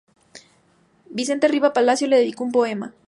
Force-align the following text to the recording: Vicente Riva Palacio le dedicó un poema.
Vicente 1.11 1.47
Riva 1.47 1.73
Palacio 1.73 2.07
le 2.07 2.17
dedicó 2.17 2.43
un 2.43 2.51
poema. 2.51 2.95